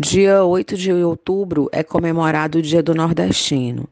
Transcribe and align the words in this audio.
Dia 0.00 0.44
8 0.44 0.76
de 0.76 0.92
outubro 0.92 1.68
é 1.72 1.82
comemorado 1.82 2.58
o 2.58 2.62
Dia 2.62 2.80
do 2.80 2.94
Nordestino. 2.94 3.88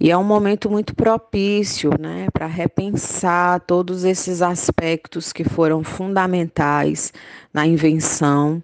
E 0.00 0.10
é 0.10 0.18
um 0.18 0.24
momento 0.24 0.68
muito 0.68 0.96
propício 0.96 1.92
né, 1.96 2.26
para 2.32 2.46
repensar 2.46 3.60
todos 3.60 4.02
esses 4.02 4.42
aspectos 4.42 5.32
que 5.32 5.44
foram 5.44 5.84
fundamentais 5.84 7.12
na 7.54 7.64
invenção 7.64 8.60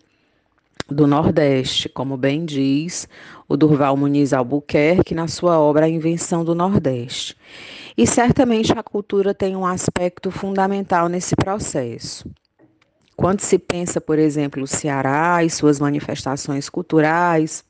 do 0.88 1.06
Nordeste, 1.06 1.88
como 1.88 2.16
bem 2.16 2.44
diz 2.44 3.06
o 3.48 3.56
Durval 3.56 3.96
Muniz 3.96 4.32
Albuquerque 4.32 5.14
na 5.14 5.28
sua 5.28 5.56
obra 5.56 5.86
A 5.86 5.88
Invenção 5.88 6.44
do 6.44 6.56
Nordeste. 6.56 7.36
E 7.96 8.04
certamente 8.04 8.72
a 8.76 8.82
cultura 8.82 9.32
tem 9.32 9.54
um 9.54 9.64
aspecto 9.64 10.28
fundamental 10.28 11.08
nesse 11.08 11.36
processo. 11.36 12.28
Quando 13.16 13.40
se 13.40 13.58
pensa, 13.58 14.00
por 14.00 14.18
exemplo, 14.18 14.62
o 14.62 14.66
Ceará 14.66 15.44
e 15.44 15.50
suas 15.50 15.78
manifestações 15.78 16.68
culturais, 16.68 17.64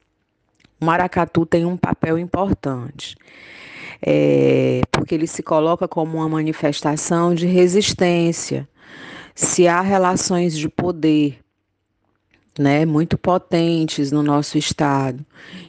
o 0.81 0.85
maracatu 0.85 1.45
tem 1.45 1.65
um 1.65 1.77
papel 1.77 2.19
importante, 2.19 3.17
é, 4.01 4.81
porque 4.91 5.15
ele 5.15 5.27
se 5.27 5.43
coloca 5.43 5.87
como 5.87 6.19
uma 6.19 6.29
manifestação 6.29 7.35
de 7.35 7.47
resistência. 7.47 8.69
Se 9.35 9.69
há 9.69 9.81
relações 9.81 10.57
de 10.57 10.69
poder 10.69 11.39
né, 12.59 12.87
muito 12.87 13.19
potentes 13.19 14.13
no 14.13 14.23
nosso 14.23 14.57
estado, 14.57 15.25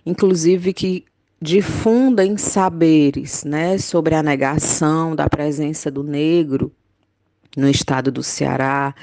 inclusive 0.05 0.72
que 0.73 1.05
difundem 1.42 2.38
saberes 2.38 3.44
né, 3.44 3.78
sobre 3.78 4.16
a 4.16 4.23
negação 4.23 5.16
da 5.16 5.30
presença 5.30 5.92
do 5.92 6.03
negro 6.03 6.72
no 7.55 7.70
estado 7.70 8.12
do 8.12 8.22
Ceará 8.22 8.94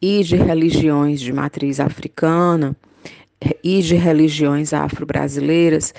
e 0.00 0.22
de 0.22 0.36
religiões 0.36 1.20
de 1.20 1.32
matriz 1.32 1.80
africana 1.80 2.76
e 3.62 3.82
de 3.82 3.94
religiões 3.94 4.72
afro-brasileiras, 4.72 5.94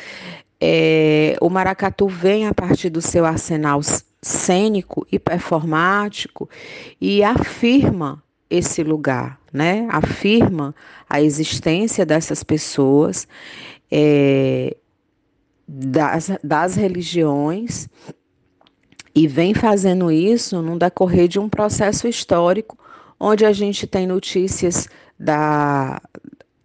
é, 0.61 1.35
o 1.41 1.49
maracatu 1.49 2.07
vem 2.07 2.47
a 2.47 2.53
partir 2.53 2.89
do 2.89 3.01
seu 3.01 3.25
arsenal 3.25 3.81
cênico 4.21 5.05
e 5.11 5.19
performático 5.19 6.49
e 7.01 7.23
afirma 7.23 8.23
esse 8.49 8.83
lugar, 8.83 9.39
né? 9.51 9.87
Afirma 9.89 10.73
a 11.09 11.21
existência 11.21 12.05
dessas 12.05 12.43
pessoas, 12.43 13.27
é, 13.91 14.77
das, 15.67 16.31
das 16.43 16.75
religiões 16.75 17.89
e 19.15 19.27
vem 19.27 19.53
fazendo 19.53 20.11
isso 20.11 20.61
no 20.61 20.77
decorrer 20.77 21.27
de 21.27 21.39
um 21.39 21.47
processo 21.47 22.07
histórico, 22.07 22.77
onde 23.19 23.45
a 23.45 23.51
gente 23.51 23.85
tem 23.85 24.07
notícias 24.07 24.87
da, 25.19 26.01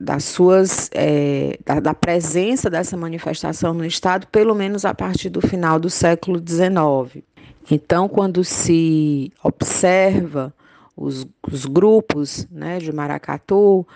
das 0.01 0.25
suas 0.25 0.91
é, 0.93 1.59
da, 1.65 1.81
da, 1.81 1.95
presença 1.95 2.71
dessa 2.71 2.97
manifestação 2.97 3.75
no 3.75 3.85
Estado, 3.85 4.27
pelo 4.29 4.55
menos 4.55 4.85
a 4.85 4.95
partir 4.95 5.29
do 5.29 5.41
final 5.41 5.79
do 5.79 5.91
século 5.91 6.39
XIX. 6.39 7.23
Então, 7.71 8.09
quando 8.09 8.43
se 8.43 9.31
observa 9.43 10.55
os, 10.97 11.27
os 11.51 11.67
grupos 11.67 12.47
né, 12.51 12.79
de 12.79 12.93
maracatu, 12.93 13.87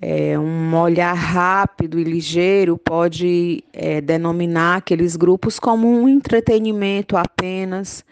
é, 0.00 0.38
um 0.38 0.74
olhar 0.74 1.12
rápido 1.12 1.98
e 1.98 2.04
ligeiro 2.04 2.78
pode 2.78 3.62
é, 3.72 4.00
denominar 4.00 4.76
aqueles 4.76 5.14
grupos 5.14 5.58
como 5.58 5.86
um 5.86 6.08
entretenimento 6.08 7.16
apenas 7.16 8.04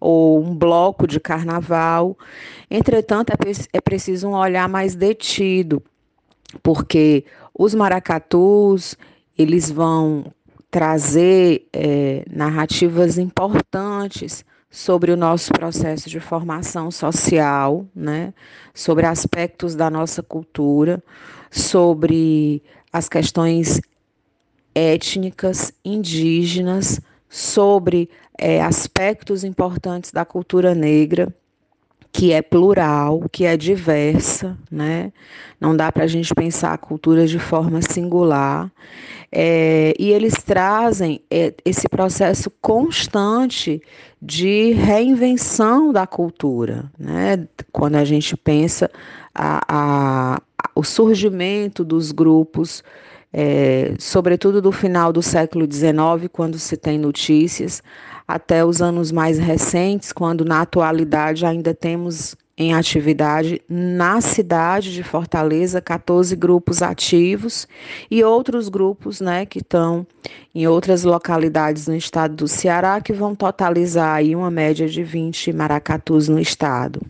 ou 0.00 0.42
um 0.42 0.54
bloco 0.54 1.06
de 1.06 1.20
carnaval. 1.20 2.16
Entretanto, 2.70 3.30
é, 3.30 3.36
é 3.72 3.80
preciso 3.80 4.28
um 4.28 4.34
olhar 4.34 4.68
mais 4.68 4.94
detido, 4.94 5.82
porque 6.62 7.24
os 7.52 7.74
maracatus 7.74 8.96
eles 9.36 9.70
vão 9.70 10.24
trazer 10.74 11.68
é, 11.72 12.24
narrativas 12.28 13.16
importantes 13.16 14.44
sobre 14.68 15.12
o 15.12 15.16
nosso 15.16 15.52
processo 15.52 16.10
de 16.10 16.18
formação 16.18 16.90
social, 16.90 17.86
né? 17.94 18.34
sobre 18.74 19.06
aspectos 19.06 19.76
da 19.76 19.88
nossa 19.88 20.20
cultura, 20.20 21.00
sobre 21.48 22.60
as 22.92 23.08
questões 23.08 23.80
étnicas, 24.74 25.72
indígenas, 25.84 27.00
sobre 27.28 28.10
é, 28.36 28.60
aspectos 28.60 29.44
importantes 29.44 30.10
da 30.10 30.24
cultura 30.24 30.74
negra, 30.74 31.32
que 32.14 32.32
é 32.32 32.40
plural, 32.40 33.24
que 33.32 33.44
é 33.44 33.56
diversa, 33.56 34.56
né? 34.70 35.12
Não 35.60 35.76
dá 35.76 35.90
para 35.90 36.04
a 36.04 36.06
gente 36.06 36.32
pensar 36.32 36.72
a 36.72 36.78
cultura 36.78 37.26
de 37.26 37.40
forma 37.40 37.82
singular. 37.82 38.70
É, 39.32 39.92
e 39.98 40.12
eles 40.12 40.34
trazem 40.34 41.20
é, 41.28 41.52
esse 41.64 41.88
processo 41.88 42.52
constante 42.62 43.82
de 44.22 44.70
reinvenção 44.74 45.92
da 45.92 46.06
cultura, 46.06 46.88
né? 46.96 47.48
Quando 47.72 47.96
a 47.96 48.04
gente 48.04 48.36
pensa 48.36 48.88
a, 49.34 49.60
a, 49.68 50.42
o 50.72 50.84
surgimento 50.84 51.84
dos 51.84 52.12
grupos, 52.12 52.84
é, 53.32 53.96
sobretudo 53.98 54.62
do 54.62 54.70
final 54.70 55.12
do 55.12 55.20
século 55.20 55.66
XIX, 55.68 56.30
quando 56.30 56.60
se 56.60 56.76
tem 56.76 56.96
notícias, 56.96 57.82
até 58.26 58.64
os 58.64 58.80
anos 58.80 59.12
mais 59.12 59.38
recentes, 59.38 60.12
quando 60.12 60.44
na 60.44 60.62
atualidade 60.62 61.44
ainda 61.44 61.74
temos 61.74 62.36
em 62.56 62.72
atividade 62.72 63.60
na 63.68 64.20
cidade 64.20 64.92
de 64.94 65.02
Fortaleza, 65.02 65.80
14 65.80 66.36
grupos 66.36 66.82
ativos 66.82 67.66
e 68.10 68.22
outros 68.22 68.68
grupos 68.68 69.20
né, 69.20 69.44
que 69.44 69.58
estão 69.58 70.06
em 70.54 70.66
outras 70.66 71.02
localidades 71.02 71.88
no 71.88 71.96
estado 71.96 72.36
do 72.36 72.46
Ceará, 72.46 73.00
que 73.00 73.12
vão 73.12 73.34
totalizar 73.34 74.14
aí 74.14 74.36
uma 74.36 74.50
média 74.50 74.88
de 74.88 75.02
20 75.02 75.52
maracatus 75.52 76.28
no 76.28 76.38
estado. 76.38 77.00